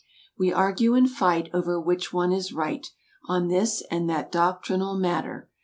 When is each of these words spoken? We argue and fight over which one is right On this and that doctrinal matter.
We 0.35 0.51
argue 0.51 0.95
and 0.95 1.07
fight 1.07 1.51
over 1.53 1.79
which 1.79 2.11
one 2.11 2.31
is 2.31 2.51
right 2.51 2.87
On 3.29 3.49
this 3.49 3.83
and 3.91 4.09
that 4.09 4.31
doctrinal 4.31 4.95
matter. 4.95 5.47